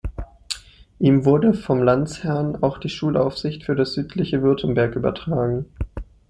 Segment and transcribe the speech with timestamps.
[0.97, 5.65] Ihm wurde vom Landesherrn auch die Schulaufsicht für das südliche Württemberg übertragen.